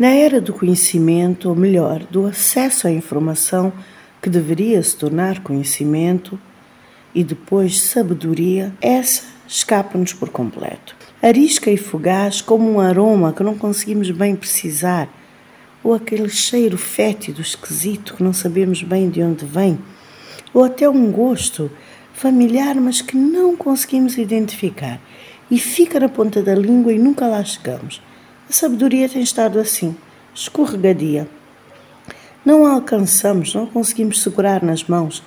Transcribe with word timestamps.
Na 0.00 0.08
era 0.08 0.40
do 0.40 0.54
conhecimento, 0.54 1.50
ou 1.50 1.54
melhor, 1.54 2.02
do 2.04 2.24
acesso 2.24 2.86
à 2.86 2.90
informação 2.90 3.70
que 4.22 4.30
deveria 4.30 4.82
se 4.82 4.96
tornar 4.96 5.42
conhecimento 5.42 6.40
e 7.14 7.22
depois 7.22 7.82
sabedoria, 7.82 8.72
essa 8.80 9.24
escapa-nos 9.46 10.14
por 10.14 10.30
completo. 10.30 10.96
Arisca 11.20 11.70
e 11.70 11.76
fugaz 11.76 12.40
como 12.40 12.66
um 12.72 12.80
aroma 12.80 13.34
que 13.34 13.42
não 13.42 13.58
conseguimos 13.58 14.10
bem 14.10 14.34
precisar, 14.34 15.06
ou 15.84 15.92
aquele 15.92 16.30
cheiro 16.30 16.78
fétido, 16.78 17.42
esquisito 17.42 18.14
que 18.14 18.22
não 18.22 18.32
sabemos 18.32 18.82
bem 18.82 19.10
de 19.10 19.22
onde 19.22 19.44
vem, 19.44 19.78
ou 20.54 20.64
até 20.64 20.88
um 20.88 21.12
gosto 21.12 21.70
familiar, 22.14 22.74
mas 22.76 23.02
que 23.02 23.18
não 23.18 23.54
conseguimos 23.54 24.16
identificar 24.16 24.98
e 25.50 25.58
fica 25.58 26.00
na 26.00 26.08
ponta 26.08 26.42
da 26.42 26.54
língua 26.54 26.90
e 26.90 26.98
nunca 26.98 27.26
lá 27.26 27.44
chegamos. 27.44 28.00
A 28.50 28.52
sabedoria 28.52 29.08
tem 29.08 29.22
estado 29.22 29.60
assim, 29.60 29.94
escorregadia. 30.34 31.28
Não 32.44 32.66
a 32.66 32.72
alcançamos, 32.72 33.54
não 33.54 33.64
conseguimos 33.64 34.20
segurar 34.20 34.60
nas 34.60 34.82
mãos. 34.82 35.22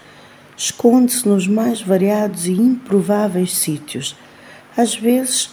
Esconde-se 0.58 1.26
nos 1.26 1.48
mais 1.48 1.82
variados 1.82 2.48
e 2.48 2.52
improváveis 2.52 3.56
sítios, 3.56 4.14
às 4.76 4.94
vezes 4.94 5.52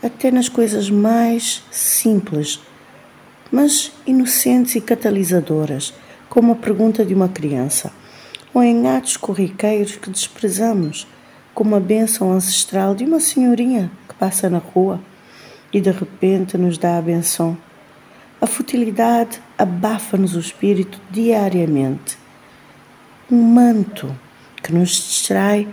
até 0.00 0.30
nas 0.30 0.48
coisas 0.48 0.88
mais 0.88 1.64
simples, 1.72 2.60
mas 3.50 3.90
inocentes 4.06 4.76
e 4.76 4.80
catalisadoras, 4.80 5.92
como 6.28 6.52
a 6.52 6.56
pergunta 6.56 7.04
de 7.04 7.12
uma 7.12 7.28
criança 7.28 7.92
ou 8.54 8.62
em 8.62 8.86
atos 8.86 9.16
corriqueiros 9.16 9.96
que 9.96 10.10
desprezamos, 10.10 11.08
como 11.54 11.74
a 11.74 11.80
bênção 11.80 12.32
ancestral 12.32 12.94
de 12.94 13.02
uma 13.02 13.18
senhorinha 13.18 13.90
que 14.08 14.14
passa 14.14 14.48
na 14.48 14.58
rua 14.58 15.00
e 15.72 15.80
de 15.80 15.90
repente 15.90 16.58
nos 16.58 16.78
dá 16.78 16.98
a 16.98 17.02
benção. 17.02 17.56
A 18.40 18.46
futilidade 18.46 19.40
abafa-nos 19.58 20.34
o 20.34 20.40
espírito 20.40 21.00
diariamente. 21.10 22.18
Um 23.30 23.42
manto 23.42 24.16
que 24.62 24.72
nos 24.72 24.90
distrai 24.90 25.68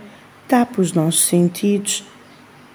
tapa 0.46 0.80
os 0.80 0.92
nossos 0.92 1.24
sentidos, 1.24 2.04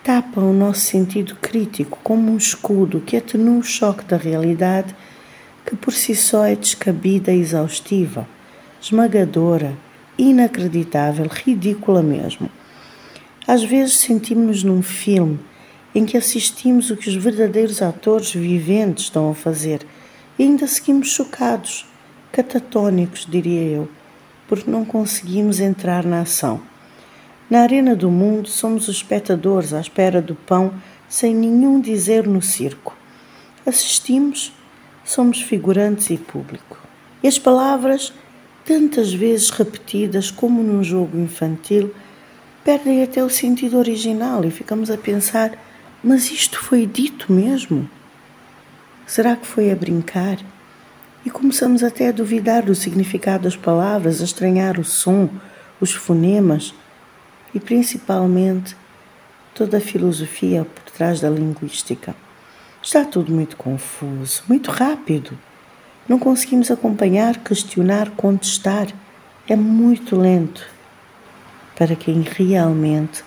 tapa 0.04 0.42
o 0.42 0.54
nosso 0.54 0.82
sentido 0.82 1.36
crítico 1.42 1.98
como 2.04 2.32
um 2.32 2.38
escudo 2.38 3.02
que 3.02 3.18
atenua 3.18 3.60
o 3.60 3.64
choque 3.64 4.04
da 4.04 4.18
realidade 4.18 4.96
que 5.66 5.76
por 5.76 5.94
si 5.94 6.16
só 6.16 6.46
é 6.46 6.56
descabida 6.56 7.32
e 7.32 7.40
exaustiva, 7.40 8.28
esmagadora, 8.82 9.78
inacreditável, 10.18 11.28
ridícula 11.28 12.04
mesmo. 12.04 12.50
Às 13.48 13.64
vezes 13.64 13.96
sentimos-nos 13.96 14.64
num 14.64 14.82
filme 14.82 15.40
em 15.94 16.06
que 16.06 16.18
assistimos 16.18 16.90
o 16.90 16.98
que 16.98 17.10
os 17.10 17.16
verdadeiros 17.16 17.82
atores 17.82 18.34
viventes 18.34 19.06
estão 19.06 19.30
a 19.30 19.36
fazer 19.36 19.86
e 20.38 20.44
ainda 20.44 20.66
seguimos 20.68 21.10
chocados, 21.10 21.86
catatónicos, 22.32 23.28
diria 23.30 23.62
eu, 23.62 23.90
porque 24.48 24.70
não 24.70 24.84
conseguimos 24.84 25.60
entrar 25.60 26.04
na 26.04 26.22
ação. 26.22 26.62
Na 27.50 27.62
arena 27.62 27.96
do 27.96 28.10
mundo 28.10 28.50
somos 28.50 28.88
os 28.88 28.96
espectadores 28.98 29.74
à 29.74 29.80
espera 29.80 30.22
do 30.22 30.34
pão 30.34 30.74
sem 31.08 31.36
nenhum 31.36 31.80
dizer 31.80 32.26
no 32.28 32.42
circo. 32.42 32.98
Assistimos, 33.66 34.52
somos 35.06 35.42
figurantes 35.42 36.10
e 36.10 36.18
público. 36.18 36.78
E 37.22 37.28
as 37.28 37.38
palavras 37.38 38.12
tantas 38.66 39.14
vezes 39.14 39.50
repetidas 39.50 40.32
como 40.32 40.64
num 40.64 40.84
jogo 40.84 41.18
infantil, 41.18 41.94
perdem 42.64 43.04
até 43.04 43.24
o 43.24 43.30
sentido 43.30 43.78
original 43.78 44.44
e 44.46 44.52
ficamos 44.52 44.90
a 44.90 44.98
pensar: 44.98 45.52
mas 46.04 46.30
isto 46.30 46.60
foi 46.60 46.86
dito 46.86 47.32
mesmo? 47.32 47.90
Será 49.08 49.38
que 49.38 49.48
foi 49.48 49.72
a 49.72 49.76
brincar? 49.76 50.38
E 51.26 51.30
começamos 51.30 51.82
até 51.82 52.10
a 52.10 52.12
duvidar 52.12 52.64
do 52.64 52.76
significado 52.76 53.44
das 53.44 53.56
palavras, 53.56 54.20
a 54.20 54.26
estranhar 54.26 54.78
o 54.78 54.84
som, 54.84 55.30
os 55.80 55.94
fonemas 55.94 56.74
e 57.54 57.60
principalmente 57.60 58.76
toda 59.56 59.78
a 59.78 59.82
filosofia 59.82 60.66
por 60.66 60.92
trás 60.92 61.22
da 61.22 61.30
linguística. 61.30 62.14
Está 62.82 63.06
tudo 63.06 63.32
muito 63.32 63.56
confuso, 63.56 64.44
muito 64.50 64.72
rápido. 64.72 65.38
Não 66.10 66.20
conseguimos 66.20 66.70
acompanhar, 66.70 67.38
questionar, 67.38 68.10
contestar. 68.12 68.88
É 69.48 69.56
muito 69.56 70.18
lento 70.18 70.68
para 71.78 71.96
quem 71.96 72.22
realmente 72.22 73.24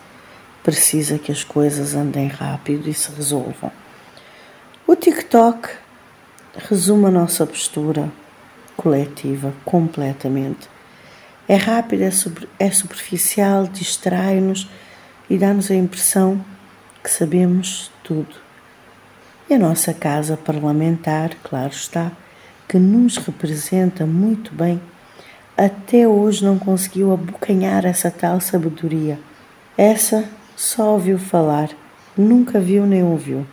precisa 0.67 1.17
que 1.17 1.31
as 1.31 1.45
coisas 1.45 1.95
andem 1.95 2.27
rápido 2.27 2.89
e 2.89 2.93
se 2.93 3.13
resolvam. 3.13 3.71
O 4.85 4.97
TikTok 4.97 5.69
resume 6.69 7.07
a 7.07 7.11
nossa 7.13 7.47
postura 7.47 8.11
coletiva 8.77 9.55
completamente. 9.65 10.69
É 11.47 11.55
rápido, 11.55 12.03
é, 12.03 12.11
super, 12.11 12.49
é 12.59 12.69
superficial, 12.73 13.69
distrai-nos 13.69 14.69
e 15.31 15.39
dá-nos 15.39 15.71
a 15.71 15.75
impressão 15.77 16.45
que 17.01 17.13
sabemos 17.13 17.93
tudo. 18.03 18.35
E 19.49 19.55
a 19.55 19.59
nossa 19.61 19.95
casa 19.95 20.37
parlamentar, 20.37 21.31
claro 21.45 21.71
está, 21.71 22.11
que 22.67 22.77
nos 22.77 23.19
representa 23.19 24.05
muito 24.05 24.53
bem, 24.53 24.83
até 25.57 26.09
hoje 26.09 26.45
não 26.45 26.59
conseguiu 26.59 27.13
abocanhar 27.13 27.87
essa 27.87 28.11
tal 28.11 28.41
sabedoria. 28.41 29.17
Essa 29.79 30.29
só 30.57 30.95
ouviu 30.95 31.19
falar, 31.19 31.69
nunca 32.17 32.59
viu 32.59 32.87
nem 32.87 33.05
ouviu. 33.05 33.47